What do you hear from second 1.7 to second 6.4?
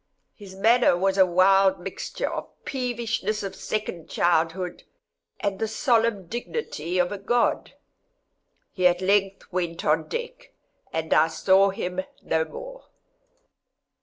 mixture of the peevishness of second childhood, and the solemn